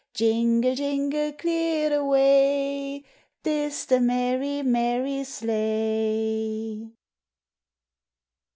[0.15, 3.03] Jingle, jingle, clear the way!
[3.43, 6.89] T is the merry, merry sleigh.